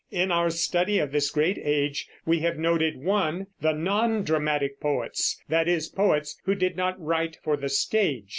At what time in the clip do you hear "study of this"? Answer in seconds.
0.49-1.29